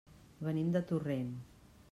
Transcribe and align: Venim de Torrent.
Venim 0.47 0.71
de 0.77 0.81
Torrent. 0.93 1.31